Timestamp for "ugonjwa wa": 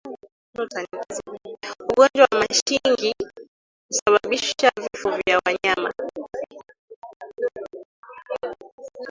1.89-2.39